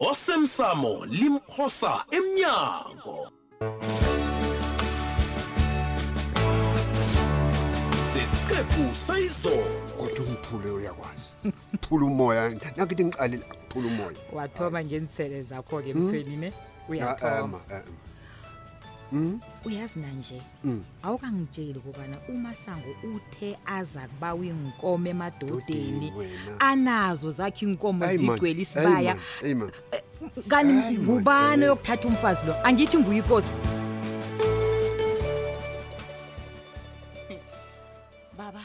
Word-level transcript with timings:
osemsamo 0.00 1.04
limphosa 1.06 2.04
emnyango 2.10 3.28
sesiqephu 8.12 8.84
sayizolo 9.06 9.64
kodwa 9.98 10.24
umphule 10.26 10.70
uyakwazi 10.70 11.30
phula 11.80 12.04
umoya 12.06 12.50
nakithi 12.76 13.04
ngiqalile 13.04 13.44
phula 13.68 13.86
umoya 13.86 14.16
wathoma 14.36 14.80
ngenisele 14.84 15.42
zakho-ke 15.50 15.92
hmm? 15.92 16.02
emthweni 16.02 16.36
ne 16.36 16.48
ah, 17.00 17.08
ah, 17.08 17.14
uyaoma 17.22 17.60
Hmm? 19.10 19.40
uyazi 19.64 20.00
na 20.00 20.12
nje 20.12 20.42
hmm. 20.62 20.84
awukangitsheli 21.02 21.80
kubana 21.80 22.16
umasango 22.28 22.86
uthe 23.14 23.58
aza 23.66 24.06
kubawa 24.08 24.38
iinkomo 24.46 25.08
emadodeni 25.12 26.12
anazo 26.62 27.30
zakho 27.34 27.64
iinkomo 27.66 28.06
zigwele 28.06 28.62
isibaya 28.62 29.18
eh, 29.42 29.58
kanti 30.50 30.94
ngubani 31.02 31.64
yokuthatha 31.66 32.06
umfazi 32.08 32.46
lo 32.46 32.54
angithi 32.66 32.98
nguyikosi 33.02 33.50
baba 38.38 38.62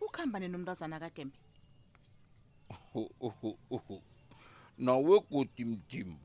ukuhambane 0.00 0.48
nomntuazana 0.48 0.96
kagembe 0.96 1.36
nawegodi 4.80 5.64
mdimo 5.64 6.16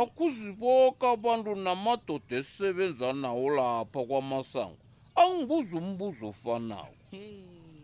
akuziboka 0.00 1.04
abantu 1.14 1.50
namadoda 1.64 2.32
esebenza 2.40 3.12
nawo 3.22 3.46
lapha 3.56 4.00
kwamasango 4.08 4.82
angibuza 5.22 5.74
umbuzo 5.82 6.24
ofanawo 6.32 6.92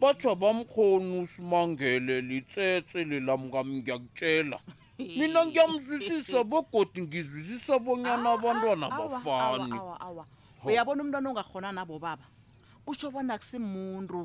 batsha 0.01 0.33
bamkhona 0.41 1.11
usimangele 1.25 2.15
litsetse 2.29 2.99
lelamkami 3.11 3.73
ngiyakutshela 3.81 4.59
mina 5.21 5.41
ngiyamzwisisa 5.47 6.39
bogodi 6.51 7.01
ngizwisisa 7.07 7.75
bonyana 7.85 8.29
abantwana 8.37 8.87
bafani 8.99 9.77
uyabona 10.69 11.01
umntwana 11.03 11.27
ongakhona 11.33 11.69
nabo 11.77 11.97
baba 12.05 12.27
kusho 12.87 13.07
bona 13.13 13.31
akusimuntu 13.37 14.19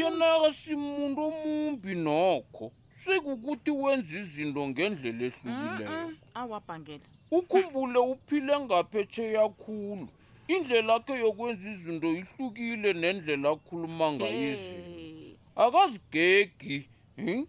yena 0.00 0.26
akasimuntu 0.36 1.20
omumbi 1.28 1.92
nokho 2.06 2.66
sekukuthi 3.04 3.70
wenza 3.82 4.14
izinto 4.22 4.60
ngendlela 4.70 5.24
ehlukileyo 5.30 6.08
awabhangela 6.40 7.06
ukhumbule 7.38 8.00
uphile 8.12 8.54
ngaphethe 8.64 9.24
yakhulu 9.38 10.06
indlela 10.54 10.92
akhe 10.98 11.12
yokwenza 11.22 11.66
izinto 11.74 12.08
ihlukile 12.20 12.90
nendlela 13.02 13.48
akhuluma 13.54 14.06
ngayizinto 14.14 15.38
akazigegi 15.64 16.78
hmm? 17.20 17.42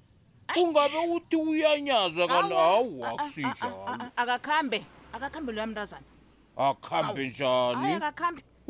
ungabe 0.62 1.00
uthi 1.16 1.36
uyanyaza 1.52 2.24
kanti 2.32 2.56
hawu 2.66 2.96
akusinjalo 3.10 3.78
akakhambe 4.22 4.80
akakhambe 5.16 5.50
loya 5.56 5.68
mntazana 5.72 6.10
akhambe 6.68 7.22
njani 7.30 7.90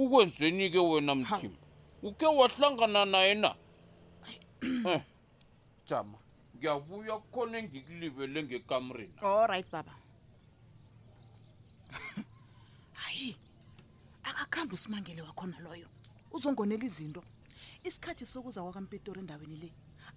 ukwenzeni 0.01 0.65
ke 0.73 0.79
wena 0.89 1.13
mthimba 1.19 1.59
uke 2.07 2.25
wahlangana 2.37 3.01
naye 3.13 3.33
na 3.43 3.49
eh, 4.87 5.01
jama 5.87 6.17
ngiyabuya 6.59 7.15
khona 7.31 7.57
engikulibele 7.63 8.39
ngekamrina 8.43 9.19
allright 9.23 9.65
baba 9.71 9.93
hayi 13.01 13.29
akakhambi 14.23 14.73
usimangele 14.77 15.21
wakhona 15.27 15.57
loyo 15.65 15.87
uzongonela 16.35 16.83
izinto 16.89 17.21
isikhathi 17.87 18.25
sokuza 18.31 18.59
kwakampetori 18.63 19.19
endaweni 19.23 19.55
le 19.63 19.69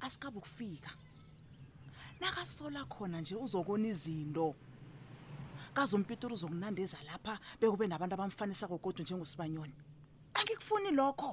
asikabe 0.05 0.37
ukufika 0.43 0.91
nakasola 2.21 2.81
khona 2.93 3.17
nje 3.23 3.34
uzokona 3.45 3.87
izinto 3.95 4.47
kazompetori 5.77 6.34
uzokunandeza 6.34 6.99
lapha 7.09 7.34
bekube 7.61 7.87
nabantu 7.87 8.15
abamfanisako 8.15 8.77
kodwa 8.83 9.03
njengosibanyoni 9.05 9.75
angikufuni 10.34 10.91
lokho 10.91 11.31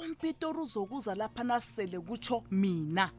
umpetori 0.00 0.58
uzokuza 0.66 1.12
lapha 1.14 1.44
nasele 1.44 2.00
kutsho 2.00 2.42
mina 2.50 3.12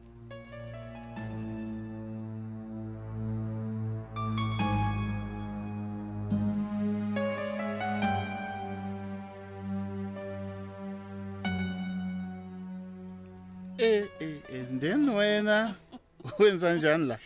Eh 13.80 14.06
eh, 14.20 14.40
eh 14.52 14.66
ndeni 14.72 15.10
wena 15.10 15.74
wenza 16.38 16.74
njani 16.74 17.06
la? 17.06 17.18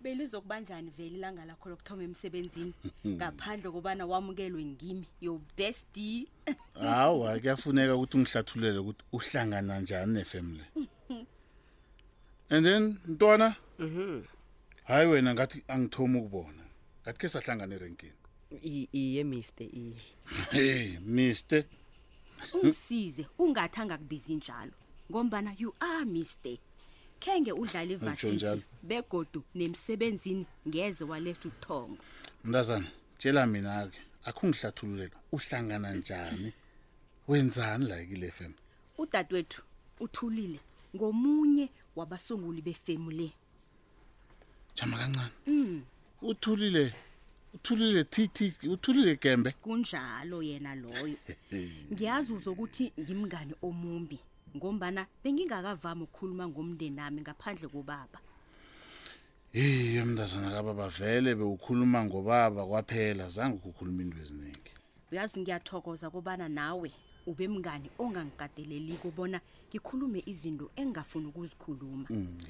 Belizokubanjani 0.00 0.90
vele 0.90 1.08
ilanga 1.16 1.44
lakho 1.44 1.68
lokthoma 1.68 2.02
emsebenzini 2.02 2.72
ngaphandle 3.16 3.70
kobana 3.70 4.06
wamukelwe 4.06 4.64
ngimi 4.64 5.04
your 5.20 5.40
bestie. 5.56 6.26
Hawa 6.80 7.38
kuyafuneka 7.40 7.96
ukuthi 7.96 8.16
ungihlathulele 8.16 8.78
ukuthi 8.78 9.02
uhlangana 9.12 9.80
njani 9.80 10.12
nefamily. 10.14 10.64
and 12.50 12.66
then 12.66 12.98
mntwana 13.08 13.56
mhm 13.78 14.22
hayi 14.84 15.08
wena 15.08 15.34
ngathi 15.34 15.62
angithoma 15.68 16.18
ukubona 16.18 16.62
ngathi 17.04 17.18
ke 17.20 17.28
sahlangana 17.28 17.72
erenkini 17.76 18.12
iye 19.02 19.24
mister 19.24 19.66
iye 19.80 19.96
hey 20.50 20.98
mister 21.00 21.64
ungisize 22.54 23.26
ungathi 23.38 23.80
angakubizi 23.80 24.34
njalo 24.34 24.72
ngombana 25.10 25.54
you 25.58 25.72
are 25.80 26.04
mister 26.04 26.56
kenge 27.18 27.52
udlala 27.52 27.92
ivarsity 27.92 28.62
begodu 28.82 29.42
nemsebenzini 29.54 30.46
ngeze 30.68 31.04
waletha 31.04 31.48
uthongo 31.48 31.98
mntazana 32.44 32.88
tshela 33.18 33.46
mina 33.46 33.86
ke 33.88 33.98
akungihlathululele 34.24 35.10
uhlangana 35.32 35.94
njani 35.94 36.52
wenzani 37.28 37.84
la 37.86 38.04
kile 38.04 38.30
FM 38.30 38.52
udadewethu 38.98 39.62
uthulile 40.00 40.60
ngomunye 40.96 41.68
wabasunguli 41.98 42.62
befemu 42.62 43.10
le 43.10 43.32
jama 44.74 44.96
kancane 44.96 45.30
mm. 45.46 45.82
uthulile 46.22 46.94
uthulile 47.54 48.04
thithi 48.04 48.52
uthulile 48.68 49.16
gembe 49.22 49.50
kunjalo 49.52 50.42
yena 50.42 50.74
loyo 50.74 51.16
ngiyazi 51.92 52.30
uzokuthi 52.32 52.86
ngimngane 53.00 53.54
omumbi 53.68 54.18
ngombana 54.56 55.02
bengingakavami 55.24 56.02
ukukhuluma 56.06 56.44
ngomndeni 56.48 56.96
nami 56.96 57.18
ngaphandle 57.20 57.68
kobaba 57.68 58.18
ei 59.52 59.96
emndazana 60.02 60.50
kababa 60.50 60.88
vele 60.88 61.34
bewukhuluma 61.34 61.98
ngobaba 62.04 62.60
kwaphela 62.68 63.28
zange 63.28 63.54
ukukhuluma 63.58 64.00
into 64.02 64.18
eziningi 64.22 64.72
uyazi 65.12 65.36
ngiyathokoza 65.40 66.06
kobana 66.14 66.48
nawe 66.48 66.90
ube 67.28 67.48
mngani 67.48 67.90
ongangikadeleliko 68.02 69.10
bona 69.16 69.38
ngikhulume 69.68 70.20
izinto 70.32 70.66
engingafuni 70.80 71.26
ukuzikhuluma 71.30 72.08
mm, 72.10 72.40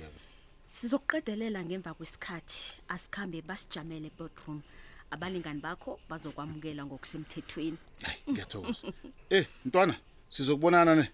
sizokuqedelela 0.74 1.60
ngemva 1.66 1.90
kwesikhathi 1.98 2.58
asikhambe 2.94 3.38
basijamele 3.48 4.08
bedroom 4.18 4.58
abalingani 5.14 5.60
bakho 5.66 5.90
bazokwamukela 6.08 6.82
ngokusemthethweni 6.86 7.78
ngiyathokoza 8.30 8.86
eh 9.36 9.46
ntwana 9.66 9.94
sizokubonana 10.34 10.92
ne 10.94 11.06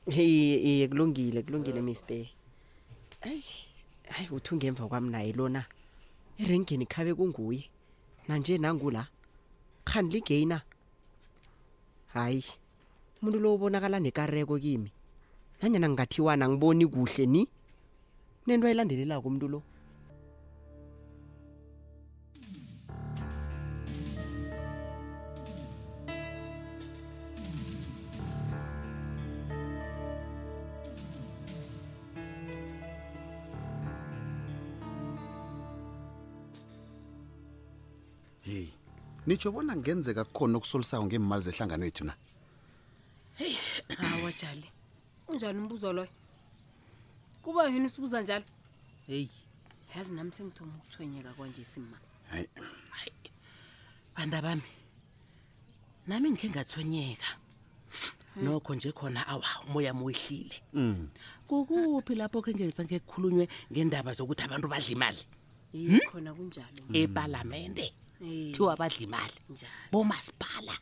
iye 0.70 0.84
kulungile 0.90 1.40
kulungile 1.46 1.80
mister 1.88 2.24
hayi 3.24 3.42
hayi 4.12 4.28
uthi 4.36 4.50
ungemva 4.54 4.84
kwami 4.90 5.08
naye 5.14 5.30
lona 5.38 5.62
erengeni 6.40 6.84
khabe 6.92 7.12
kunguye 7.16 7.62
nanje 8.28 8.58
nangula 8.60 9.02
khandi 9.88 10.14
ligeyina 10.16 10.58
hayi 12.14 12.44
umuntu 13.24 13.40
lo 13.40 13.56
ubonakala 13.56 13.96
nekareko 14.04 14.60
kimi 14.60 14.92
nanyana 15.56 15.88
ngingathiwana 15.88 16.44
ngiboni 16.44 16.84
kuhle 16.92 17.24
ni 17.24 17.42
nento 18.44 18.66
ayilandelelako 18.68 19.28
umuntu 19.32 19.48
lo 19.48 19.60
yeyi 38.44 38.68
nitsho 39.24 39.48
bona 39.48 39.72
kungenzeka 39.72 40.28
kukhona 40.28 40.60
okusolisayo 40.60 41.00
ngeemali 41.08 41.40
zehlangano 41.48 41.88
yethu 41.88 42.04
na 42.04 42.12
jali 44.42 44.70
unjani 45.28 45.58
umbuzo 45.62 45.92
loyo 45.92 46.08
kuba 47.42 47.64
yini 47.72 47.86
usibuza 47.86 48.20
njalo 48.22 48.44
heyi 49.06 49.30
yazi 49.96 50.12
nami 50.14 50.32
sengithoma 50.32 50.72
ukuthwenyeka 50.76 51.32
kwanje 51.36 51.64
sima 51.64 51.98
hayi 52.30 52.48
hayi 52.90 53.12
banda 54.16 54.42
bami 54.42 54.68
nami 56.06 56.26
ngike 56.32 56.48
ngathwenyeka 56.50 57.30
nokho 58.42 58.72
nje 58.74 58.90
khona 58.98 59.20
awa 59.32 59.44
umoya 59.66 59.92
moyihlile 59.98 60.56
mm. 60.72 61.08
kukuphi 61.48 62.14
lapho 62.14 62.42
ke 62.44 62.50
ngezange 62.54 62.98
kukhulunywe 62.98 63.46
ngendaba 63.72 64.10
zokuthi 64.16 64.42
abantu 64.44 64.66
badla 64.68 64.90
imali 64.94 65.22
hmm? 65.72 66.02
khona 66.10 66.30
kunjalo 66.34 66.80
epalamende 66.92 67.86
thiwa 68.52 68.74
badla 68.76 68.98
imali 69.06 69.36
bomasipala 69.92 70.74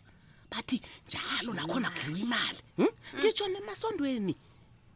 but 0.52 0.82
njalo 1.08 1.52
nakhona 1.54 1.90
kudliwa 1.90 2.18
imali 2.18 2.58
hmm? 2.76 2.86
ngitshona 3.18 3.58
emasondweni 3.58 4.34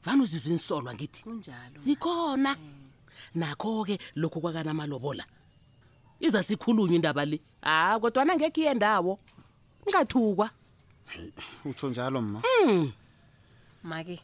vanuzizwa 0.05 0.53
insolwa 0.53 0.95
ngithi 0.95 1.25
zikhona 1.77 2.51
nakho-ke 3.35 3.97
lokhu 4.21 4.41
kwakanamalobola 4.41 5.25
iza 6.21 6.43
sikhulunywa 6.43 6.97
indaba 6.97 7.25
le 7.25 7.41
ha 7.65 7.93
ah, 7.97 8.01
kodwana 8.01 8.37
ngekho 8.37 8.61
iye 8.61 8.75
ndawo 8.77 9.13
ngathukwa 9.89 10.49
utsho 11.65 11.89
njalo 11.89 12.21
mma 12.23 12.41
hmm. 12.45 12.93
make 13.83 14.21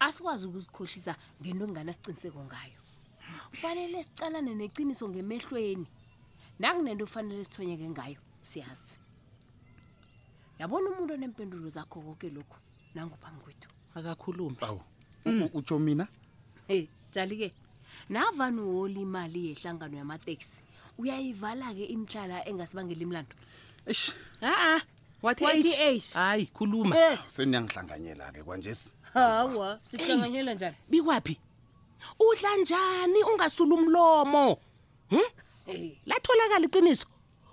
asikwazi 0.00 0.44
ukuzikhohlisa 0.52 1.14
ngento 1.40 1.64
kunganasiciniseko 1.66 2.40
ngayo 2.44 2.80
kufanele 3.50 4.02
sicalane 4.04 4.52
neciniso 4.54 5.08
ngemehlweni 5.08 5.88
nanginento 6.60 7.04
kufanele 7.08 7.40
sithonyeke 7.48 7.88
ngayo 7.90 8.18
siyazi 8.44 8.99
yabona 10.60 10.90
umuntu 10.92 11.12
onempendulo 11.16 11.66
zakho 11.72 12.00
konke 12.04 12.28
lokhu 12.36 12.56
nangophambi 12.94 13.40
kwethu 13.44 13.68
akakhulume 13.96 14.56
awu 14.68 14.80
mm. 15.24 15.48
utsho 15.56 15.76
mina 15.80 16.04
e 16.68 16.84
jali-ke 17.12 17.48
navani 18.12 18.60
wola 18.60 19.00
imali 19.00 19.40
yehlangano 19.48 19.96
yamateksi 19.96 20.60
uyayivala-ke 21.00 21.84
imihlala 21.94 22.44
engasibangela 22.48 23.02
imlando 23.06 23.34
eish 23.88 24.12
a-a 24.44 24.80
wathi 25.24 25.44
hayi 26.14 26.44
khuluma 26.52 26.92
eh. 26.98 27.16
seniyangihlanganyela-ke 27.32 28.42
kwanjesi 28.44 28.92
hawa 29.16 29.80
sihlanganyela 29.88 30.52
njani 30.54 30.76
bikwaphi 30.92 31.40
udla 32.20 32.52
njani 32.60 33.20
ungasula 33.32 33.74
umlomo 33.74 34.52
um 34.52 34.58
hmm? 35.08 35.28
hey. 35.66 35.96
latholakala 36.06 36.64
iqiniso 36.68 37.06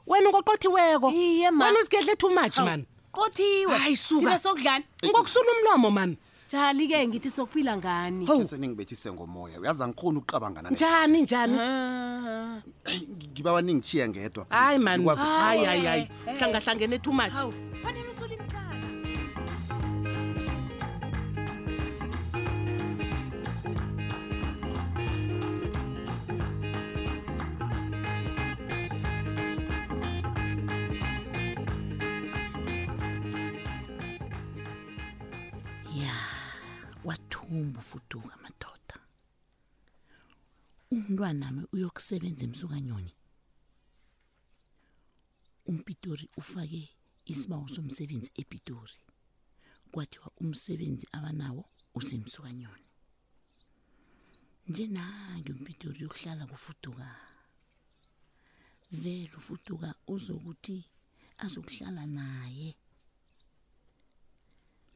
wena 0.08 0.28
ngoqothiweko 0.30 1.08
wena 1.08 1.80
uzigedle 1.82 2.16
too 2.20 2.30
much 2.36 2.58
man 2.60 2.82
ha 2.84 2.88
uqothiwe 3.18 3.78
hayi 3.78 3.98
suka 3.98 4.40
sokudlani 4.40 4.84
ngokusula 5.06 5.52
eh, 5.52 5.58
umlomo 5.58 5.92
mani 5.92 6.18
njali 6.48 6.88
ke 6.88 7.08
ngithi 7.08 7.30
sokuphila 7.30 7.78
ngani 7.78 8.26
seningibethise 8.50 9.12
ngomoya 9.12 9.60
uyazi 9.60 9.84
angikhoni 9.84 10.18
ukuqabanga 10.18 10.62
njani 10.72 11.22
njani 11.22 11.54
ngibaba 13.34 13.62
ningitshiya 13.62 14.08
ngedwa 14.10 14.46
hayi 14.50 14.80
mani 14.80 15.08
hayi 15.08 15.66
hayi 15.66 15.86
hayi 15.86 16.04
hlangahlangene 16.40 16.98
too 17.02 17.12
much 17.14 17.34
khumbu 37.48 37.82
fuduka 37.90 38.34
madoda 38.44 38.96
umntwana 40.96 41.36
nami 41.42 41.62
uyokusebenza 41.76 42.44
emsuka 42.48 42.78
nyoni 42.88 43.14
umpitori 45.72 46.26
ufake 46.42 46.82
isibawo 47.32 47.66
somsebenzi 47.76 48.30
epitori 48.42 48.98
kwathiwa 49.92 50.30
umsebenzi 50.42 51.06
abanawo 51.18 51.64
usemsuka 52.00 52.50
nyoni 52.62 52.90
njenange 54.70 55.50
umpitori 55.56 55.98
yokuhlala 56.04 56.44
kufuduka 56.52 57.08
vele 59.02 59.30
ufuduka 59.40 59.88
uzokuthi 60.14 60.78
azokuhlala 61.46 62.04
naye 62.18 62.70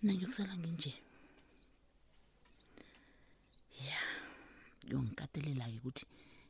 nangiyokusala 0.03 0.53
nginjena 0.62 1.09
ya 3.88 4.00
uyongikatelela-ke 4.89 5.77
ukuthi 5.79 6.06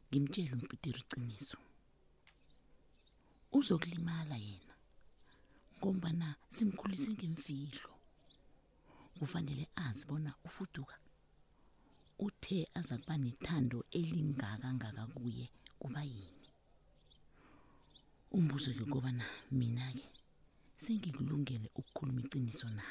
ngimtshele 0.09 0.51
umpitiri 0.57 0.99
iciniso 1.03 1.57
uzokulimala 3.57 4.35
yena 4.47 4.75
ngombana 5.77 6.27
simkhulise 6.55 7.09
ngemfihlo 7.19 7.91
kufanele 9.17 9.63
azi 9.85 10.03
bona 10.09 10.31
ufuduka 10.47 10.95
uthe 12.27 12.57
aza 12.79 12.95
kuba 13.01 13.15
nethando 13.23 13.77
elingakangaka 13.99 15.03
kuye 15.17 15.45
kuba 15.81 16.01
yini 16.13 16.47
umbuzo-ke 18.35 18.83
kobana 18.93 19.25
mina-ke 19.59 20.05
sengikulungele 20.83 21.67
ukukhuluma 21.79 22.19
iciniso 22.25 22.67
na 22.77 22.83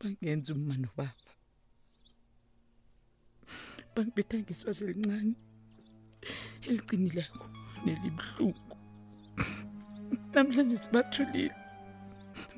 bangenza 0.00 0.50
umma 0.56 0.74
nobaba 0.82 1.30
bangibetha 3.94 4.36
ngeswazi 4.42 4.82
elincane 4.86 5.34
eliqinileko 6.68 7.42
nelibuhlungu 7.84 8.74
namhlanje 10.32 10.76
sibathulile 10.82 11.52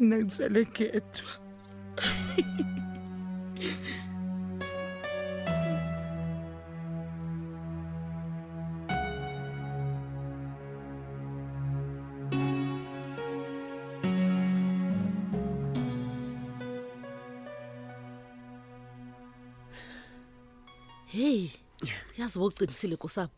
mna 0.01 0.17
ngisale 0.23 0.61
uyazi 22.29 22.39
wogcinisile 22.39 22.97
kusabo 22.97 23.31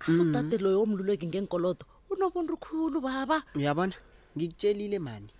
asudade 0.00 0.58
mm. 0.58 0.64
loyo 0.64 0.82
omluleki 0.84 1.26
ngenkolodo 1.26 1.84
unobuntu 2.12 2.58
khulu 2.60 3.00
baba 3.00 3.40
uyabona 3.56 3.94
ngikutshelile 4.36 4.98
mani 5.00 5.30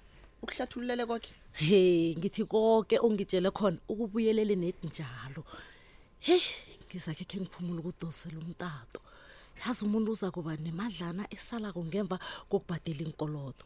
ukuhlathululele 0.42 1.04
kwakhe 1.06 1.34
he 1.52 1.80
ngithi 2.16 2.44
konke 2.48 2.96
ongitshele 3.04 3.50
khona 3.52 3.76
ukubuyelele 3.92 4.56
nedi 4.56 4.86
njalo 4.88 5.44
hey 6.24 6.40
ngizakhe 6.88 7.24
ke 7.28 7.36
ngiphumula 7.44 7.80
ukudosela 7.84 8.38
umtato 8.40 9.00
yazi 9.60 9.84
umuntu 9.84 10.12
uza 10.16 10.30
kuba 10.32 10.56
nemadlana 10.56 11.26
esala 11.30 11.68
kungemva 11.76 12.16
kokubhadela 12.48 13.04
inkolodo 13.04 13.64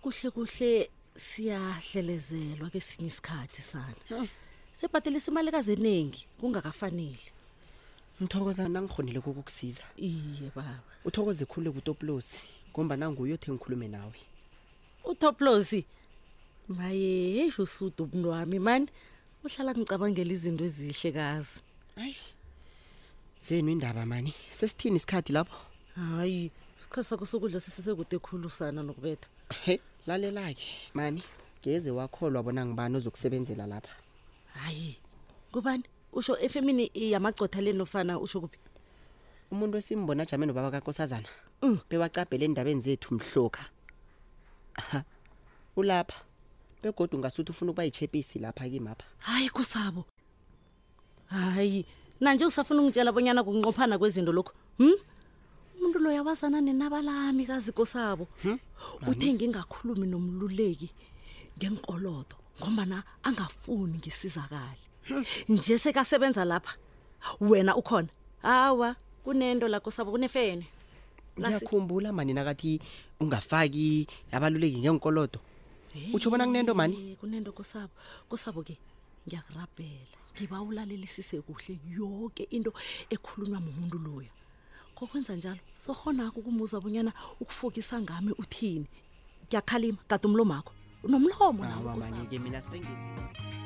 kuhle 0.00 0.30
kuhle 0.32 0.88
siyahlelezelwa 1.14 2.70
kesinye 2.72 3.08
isikhathi 3.12 3.60
sana 3.62 4.24
sebhadelisa 4.72 5.28
imali 5.30 5.50
kazeningi 5.52 6.24
kungakafanele 6.40 7.26
mthokoza 8.20 8.68
nangikhonile 8.68 9.20
kokukusiza 9.24 9.84
iye 9.96 10.48
baba 10.54 10.80
uthokoze 11.06 11.44
khulule 11.48 11.70
kutoplosi 11.70 12.36
ngomba 12.70 12.94
nanguyo 12.96 13.34
othe 13.36 13.48
ngikhulume 13.52 13.88
nawe 13.94 14.18
utoplosi 15.08 15.80
maye 16.68 17.08
yesho 17.38 17.62
usude 17.62 17.98
umntu 18.04 18.28
wami 18.34 18.58
mani 18.66 18.86
uhlala 19.44 19.70
ngicabangela 19.76 20.32
izinto 20.36 20.62
ezihle 20.68 21.10
kazi 21.18 21.54
hayi 21.96 22.16
zenu 23.44 23.68
indaba 23.72 24.02
mani 24.06 24.30
sesithini 24.56 24.96
isikhathi 25.00 25.30
lapho 25.36 25.58
hayi 25.98 26.50
isikhathi 26.78 27.08
sakho 27.08 27.26
sokudla 27.30 27.58
sesisekude 27.64 28.14
ekhulusana 28.16 28.80
nokubetha 28.86 29.28
he 29.64 29.74
lalela-ke 30.06 30.68
mani 30.96 31.20
ngeze 31.60 31.90
wakholwa 31.98 32.40
bona 32.46 32.62
ngibani 32.66 32.94
ozokusebenzela 32.96 33.64
lapha 33.72 33.94
hayi 34.56 34.96
kubani 35.52 35.86
usho 36.12 36.36
efemini 36.38 36.84
yamagcotha 36.94 37.60
lenofana 37.64 38.18
usho 38.20 38.40
kuphi 38.40 38.58
umuntu 39.50 39.74
wesimbona 39.76 40.24
jame 40.26 40.46
nobaba 40.46 40.70
kankosazana 40.70 41.28
mm. 41.62 41.78
bewacabhele 41.90 42.44
endabeni 42.44 42.80
zethu 42.80 43.14
mhloka 43.14 43.64
ulapha 45.76 46.20
begodwa 46.82 47.18
ngasuthi 47.18 47.50
ufuna 47.50 47.70
ukuba 47.70 47.84
yichepisi 47.84 48.38
lapha 48.38 48.68
kimapha 48.68 49.06
hayi 49.18 49.50
kusabo 49.50 50.04
hayi 51.32 51.86
manje 52.20 52.44
usafuna 52.44 52.80
ungitshela 52.84 53.12
bonyana 53.12 53.40
kunqophana 53.44 53.96
kwezinto 53.98 54.32
lokho 54.32 54.52
hm 54.78 54.92
umuntu 55.80 55.98
loya 55.98 56.22
wazana 56.22 56.60
nenabalami 56.60 57.46
kazi 57.48 57.72
kusabo 57.72 58.28
hmm? 58.44 58.58
uthe 59.08 59.32
ngingakhulumi 59.32 60.06
nomluleki 60.06 60.90
ngenkolodo 61.58 62.36
ngoba 62.60 62.84
na 62.84 63.00
angafuni 63.24 63.96
ngisizakala 63.98 64.81
nje 65.48 65.78
sekasebenza 65.78 66.44
lapha 66.44 66.76
wena 67.40 67.76
ukhona 67.76 68.08
hawa 68.42 68.96
kunento 69.24 69.68
lakho 69.68 69.90
sabo 69.90 70.10
kunefene 70.10 70.66
ngiyakhumbula 71.38 72.12
mani 72.12 72.34
nakathi 72.34 72.80
ungafaki 73.20 74.06
abaluleki 74.30 74.78
ngenkoloto 74.78 75.40
utsho 76.14 76.30
bona 76.30 76.44
kunento 76.46 76.74
mani 76.74 77.16
kunento 77.20 77.52
kusabo 77.52 77.90
kusabo 78.30 78.62
ke 78.62 78.78
ngiyakurabhela 79.26 80.18
ngiba 80.38 80.62
ulalelisise 80.62 81.40
kuhle 81.42 81.78
yonke 81.90 82.46
into 82.54 82.70
ekhulunywa 83.10 83.58
mumuntu 83.60 83.98
loya 83.98 84.30
kokwenza 84.94 85.34
njalo 85.36 85.60
sohonako 85.74 86.40
ukumuza 86.40 86.80
bonyana 86.80 87.12
ukufokisa 87.40 88.00
ngami 88.00 88.32
uthini 88.38 88.86
ngiyakhalima 89.50 89.98
kade 90.06 90.26
umlomo 90.28 90.54
akho 90.54 90.72
unomlomo 91.02 91.64
nawo 91.66 91.96
mani 91.98 92.26
ke 92.30 92.38
mina 92.38 92.62
sengithi 92.62 93.61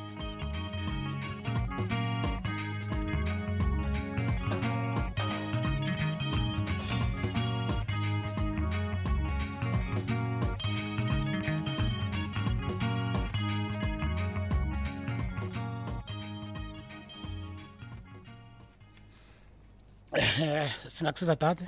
Eh, 20.15 20.71
singakusiza 20.89 21.37
tate 21.43 21.65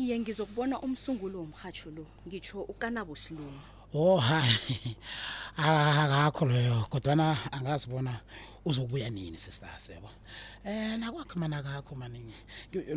iye 0.00 0.14
ngizokubona 0.20 0.76
umsungulo 0.86 1.36
womrhatsho 1.42 1.88
lo 1.96 2.04
ngitsho 2.26 2.58
ukanabo 2.72 3.14
silungu 3.16 3.60
o 3.94 3.98
oh, 4.04 4.16
hayi 4.28 4.76
akakho 5.74 6.44
loyo 6.50 6.76
kodwana 6.92 7.26
angazibona 7.56 8.12
uzobuya 8.68 9.08
nini 9.10 9.38
sisitaseyabo 9.44 10.10
um 10.64 10.70
eh, 10.70 10.92
nakwakho 11.00 11.34
mana 11.42 11.62
kakho 11.66 11.92
maninye 12.02 12.36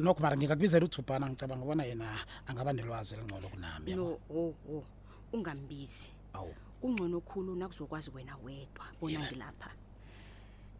nokho 0.05 0.19
mara 0.23 0.35
ngingakubizela 0.37 0.85
uthubhana 0.87 1.25
ngicabanga 1.29 1.63
ubona 1.65 1.83
yena 1.89 2.07
angaba 2.49 2.71
nelwazi 2.73 3.09
elingcono 3.15 3.47
kunami 3.53 3.89
no 3.99 4.07
o 4.39 4.53
o 4.73 4.83
ungambizi 5.35 6.07
awu 6.37 6.53
kungcono 6.81 7.17
khulu 7.27 7.51
nakuzokwazi 7.59 8.09
wena 8.15 8.35
wedwa 8.43 8.85
bona 8.99 9.19
ngilapha 9.27 9.69
yeah. 9.73 9.89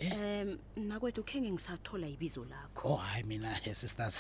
Eh? 0.02 0.18
Em 0.18 0.50
nakwethu 0.90 1.22
kenge 1.30 1.50
ngisathola 1.52 2.08
ibizo 2.10 2.42
lakho. 2.46 2.86
Oh 2.90 2.96
hayi 3.06 3.24
mina 3.24 3.50
he 3.62 3.72
sisters 3.74 4.18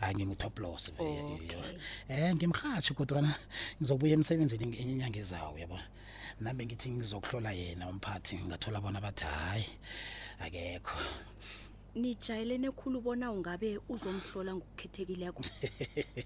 angingutoplos 0.00 0.90
vele. 0.90 1.38
Eh, 1.38 1.74
eh, 2.08 2.20
eh 2.26 2.30
ngimkhathi 2.34 2.92
kodwa 2.98 3.22
na 3.22 3.32
ngizobuya 3.78 4.14
emsebenzini 4.18 4.64
ngenye 4.74 4.92
inyanga 4.94 5.18
ezayo 5.22 5.50
uyabona. 5.54 5.84
Nambe 6.42 6.62
ngithi 6.66 6.88
ngizokuhlola 6.90 7.50
yena 7.60 7.84
umphathi 7.92 8.34
ngathola 8.48 8.78
bona 8.82 8.98
bathi 9.00 9.24
hayi 9.38 9.64
akekho. 10.44 10.98
nijayelene 11.94 12.68
khulu 12.78 12.98
bona 13.00 13.26
ungabe 13.34 13.78
uzomhlola 13.92 14.50
ngokukhethekileko 14.56 15.42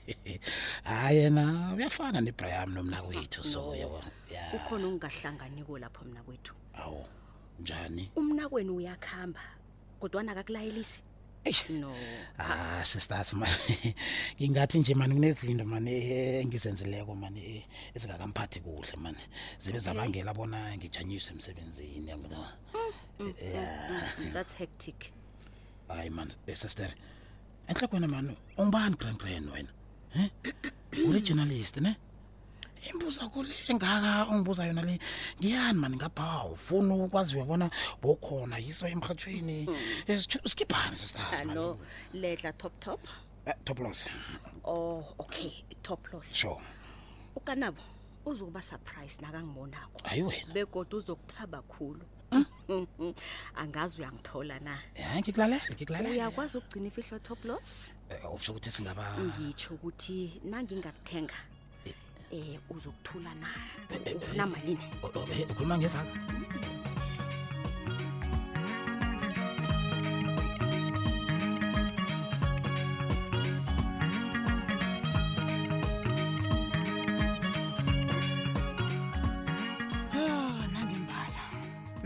hayi 0.91 1.19
yena 1.21 1.43
uyafana 1.77 2.19
nebrian 2.21 2.69
nomnakwethu 2.75 3.41
so 3.53 3.73
ah, 3.73 3.77
yabo 3.81 3.99
ukhona 4.57 4.85
ungahlanganiko 4.91 5.73
lapho 5.81 6.03
mnakwethu 6.05 6.53
awu 6.83 7.01
njani 7.63 8.05
umnakwenu 8.21 8.73
uyakhamba 8.77 9.41
kodwa 10.01 10.23
nakakulayelisi 10.23 11.01
no 11.81 11.91
ah 12.43 12.85
sisters 12.85 13.33
man 13.41 13.51
ngingathi 14.39 14.79
nje 14.79 14.93
mani 14.95 15.13
kunezinto 15.17 15.65
mani 15.73 15.93
engizenzileko 16.43 17.13
mani 17.23 17.43
ezingakamphathi 17.95 18.59
kuhle 18.65 18.95
mani 19.05 19.23
zibe 19.63 19.79
zabangela 19.85 20.33
bona 20.39 20.59
ngijanyiswe 20.79 21.31
emsebenzini 21.35 22.09
yabona 22.13 22.39
mm, 22.75 22.81
mm, 23.21 23.35
eh, 23.43 23.53
mm, 23.55 23.99
ah. 23.99 24.31
that's 24.37 24.55
hectic 24.61 24.99
hayi 25.89 26.11
man 26.17 26.29
eh, 26.47 26.57
sister 26.65 26.91
enhlekweni 27.69 28.07
mani 28.15 28.33
ungubani 28.61 28.95
grand 29.01 29.19
grand 29.23 29.47
wena 29.55 29.73
eh 30.17 31.09
uri 31.09 31.21
journalist 31.27 31.77
ne 31.87 31.93
imbuza 32.91 33.29
kule 33.29 33.55
engaka 33.71 34.27
ongibuza 34.31 34.67
yona 34.67 34.83
le 34.83 34.97
ngiyani 35.39 35.79
mani 35.79 35.97
ngapha 36.01 36.51
ufuna 36.53 36.95
ukwaziwe 37.07 37.45
bona 37.49 37.67
bokhona 38.03 38.57
yiso 38.59 38.87
emhathweni 38.91 39.59
hmm. 39.67 40.19
sikhiphani 40.51 40.97
sisitalo 41.01 41.79
ledla 42.13 42.53
top 42.53 42.75
top 42.81 43.01
uh, 43.47 43.53
top 43.65 43.79
loss 43.79 44.09
oh 44.65 45.05
okay 45.19 45.53
top 45.83 46.03
loss 46.13 46.35
sure 46.35 46.61
ukanabo 47.37 47.83
uzokuba 48.27 48.63
surprise 48.63 49.21
nakangibonako 49.23 49.99
hayi 50.05 50.23
wena 50.23 50.53
begodwa 50.55 50.99
uzokuthaba 50.99 51.63
khulu 51.63 52.05
hmm? 52.31 53.15
angazi 53.63 53.99
uyangithola 54.01 54.59
na 54.59 54.79
ya 54.95 55.21
ngikulalela 55.21 55.61
ngikulalela 55.73 56.11
uyakwazi 56.11 56.59
ukugcina 56.59 56.87
ifihlo 56.89 57.19
top 57.19 57.45
loss 57.45 57.95
uh, 58.09 58.13
eh, 58.17 58.33
ofisho 58.35 58.53
ukuthi 58.53 58.71
singaba 58.71 59.07
ngitsho 59.23 59.75
ukuthi 59.75 60.41
nangingakuthenga 60.45 61.52
eh 62.33 62.59
uzokuthula 62.71 63.35
na 63.35 63.49
ufuna 64.01 64.03
eh, 64.07 64.15
eh, 64.15 64.37
eh, 64.37 64.49
malini 64.53 64.89
oh, 65.03 65.07
oh, 65.19 65.25
ukhuluma 65.51 65.77
ngezakho 65.79 66.17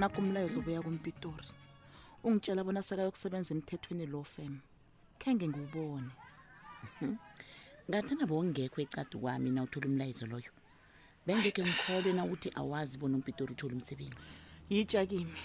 nakumlayezo 0.01 0.59
obuya 0.61 0.81
kumpitori 0.87 1.49
ungitshela 2.27 2.65
bona 2.67 2.83
sekayokusebenza 2.89 3.51
emthethweni 3.55 4.07
lo 4.13 4.21
fem 4.35 4.55
khe 5.21 5.31
nge 5.35 5.47
ngiwubone 5.49 6.11
hm? 7.01 7.15
ngathana 7.91 8.27
bowungekho 8.27 8.83
ecadi 8.83 9.15
kwami 9.17 9.51
na 9.55 9.63
uthola 9.63 9.87
umlayezo 9.87 10.27
loyo 10.27 10.51
bengeke 11.27 11.63
ngikholwe 11.63 12.11
na 12.19 12.25
ukuthi 12.27 12.51
awazi 12.59 12.99
bona 12.99 13.15
umpitori 13.17 13.53
uthole 13.55 13.75
umsebenzi 13.79 14.39
yitsha 14.71 15.07
kimi 15.07 15.37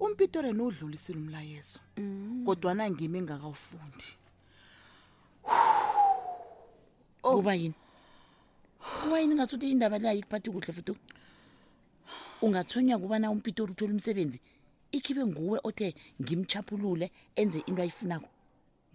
umpitori 0.00 0.48
enowudlulisile 0.56 1.18
umlayezo 1.20 1.78
mm. 2.00 2.44
kodwana 2.48 2.88
ngimi 2.90 3.16
engakawufundi 3.20 4.08
oh. 7.28 7.36
kuba 7.36 7.52
yini 7.60 7.76
kuba 9.02 9.16
yini 9.20 9.34
ngathi 9.36 9.54
uthi 9.60 9.68
indaba 9.70 9.98
le 10.00 10.08
ayiphathi 10.08 10.48
kuhle 10.50 10.72
futhi 10.72 10.94
ungathonywa 12.40 12.96
kubana 12.98 13.28
umpitori 13.30 13.72
uthole 13.76 13.92
umsebenzi 13.92 14.40
ikhibe 14.96 15.20
nguwe 15.28 15.60
othe 15.68 15.92
ngimchaphulule 16.22 17.12
enze 17.36 17.58
into 17.68 17.82
ayifunako 17.84 18.30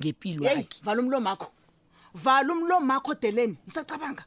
ngempilo 0.02 0.42
yakhe 0.50 0.82
vala 0.82 0.98
umlomo 1.02 1.30
akho 1.30 1.50
vala 2.24 2.52
umlomo 2.54 2.94
wakho 2.94 3.14
deleni 3.22 3.56
ngisacabanga 3.66 4.24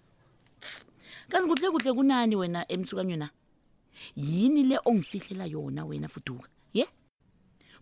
kanti 1.31 1.47
kuhle 1.49 1.67
kuhle 1.75 1.91
kunani 1.99 2.35
wena 2.41 2.61
emthukanyweni 2.73 3.23
na 3.25 3.29
yini 4.17 4.63
le 4.71 4.77
ongifihlela 4.89 5.45
yona 5.53 5.83
wena 5.89 6.09
fuduka 6.15 6.45
ye 6.79 6.85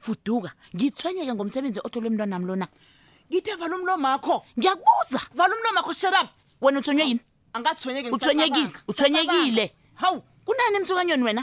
fuduka 0.04 0.50
ngithwenyeke 0.74 1.32
ngomsebenzi 1.34 1.80
otholwe 1.86 2.08
umntwana 2.14 2.30
nami 2.38 2.46
lona 2.48 2.66
ngithe 3.28 3.52
vala 3.60 3.74
umlomo 3.76 4.06
wakho 4.12 4.36
ngiyakubuza 4.58 5.20
vala 5.38 5.52
umlomo 5.58 5.76
wakho 5.82 5.92
shut 6.00 6.14
up 6.20 6.28
wena 6.62 6.78
uthonywe 6.82 7.04
yini 7.10 7.22
angathonyeke 7.56 8.08
uthonyekile 8.16 8.70
uthonyekile 8.90 9.64
hawu 10.00 10.18
kunani 10.46 10.76
emthukanyweni 10.78 11.24
wena 11.28 11.42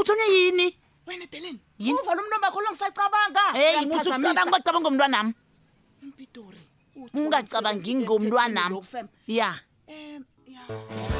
uthonywe 0.00 0.26
yini 0.34 0.66
wena 1.06 1.24
deleni 1.32 1.58
uvala 2.00 2.20
umlomo 2.22 2.44
wakho 2.46 2.60
lo 2.62 2.68
ngisacabanga 2.70 3.44
hey 3.58 3.76
musucabanga 3.86 4.42
ngicabanga 4.46 4.80
ngomntwana 4.82 5.14
nami 5.18 5.32
mpitori 6.06 6.69
ungacabangi 7.14 7.94
ngomntwanami 8.02 8.78
ya 9.26 9.36
yeah. 9.36 9.54
um, 9.88 10.24
yeah. 10.46 11.19